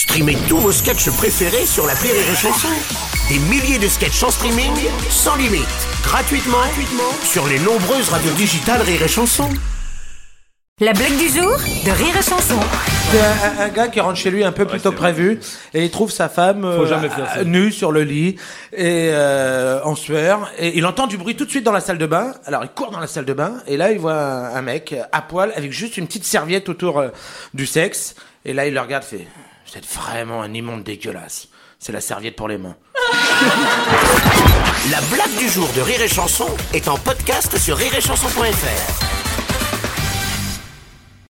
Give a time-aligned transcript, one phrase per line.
[0.00, 2.68] Streamez tous vos sketchs préférés sur la Rire et Chanson.
[3.28, 4.72] Des milliers de sketchs en streaming,
[5.10, 5.66] sans limite,
[6.02, 9.50] gratuitement, gratuitement sur les nombreuses radios digitales Rire et Chanson.
[10.80, 12.58] La blague du jour de Rire et Chanson.
[13.10, 15.38] C'est un, un gars qui rentre chez lui un peu plus tôt que prévu
[15.74, 17.44] et il trouve sa femme euh, jamais faire ça.
[17.44, 18.36] nue sur le lit
[18.72, 21.98] et euh, en sueur et il entend du bruit tout de suite dans la salle
[21.98, 22.32] de bain.
[22.46, 24.94] Alors il court dans la salle de bain et là il voit un, un mec
[25.12, 27.10] à poil avec juste une petite serviette autour euh,
[27.52, 28.14] du sexe
[28.46, 29.26] et là il le regarde fait
[29.70, 31.48] vous êtes vraiment un immonde dégueulasse.
[31.78, 32.76] C'est la serviette pour les mains.
[34.90, 39.19] La blague du jour de Rire et Chanson est en podcast sur rireetchanson.fr.